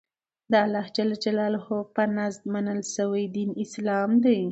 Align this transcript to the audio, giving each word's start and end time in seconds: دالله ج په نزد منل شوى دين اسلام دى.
دالله 0.53 0.85
ج 0.95 0.99
په 1.95 2.03
نزد 2.17 2.43
منل 2.53 2.81
شوى 2.95 3.23
دين 3.35 3.49
اسلام 3.63 4.11
دى. 4.25 4.41